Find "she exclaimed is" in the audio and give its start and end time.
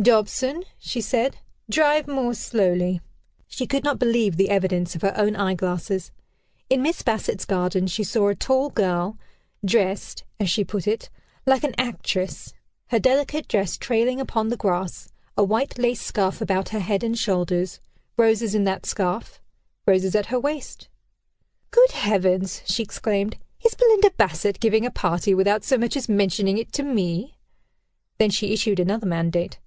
22.64-23.74